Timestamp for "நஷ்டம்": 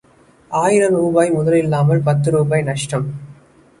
2.63-3.07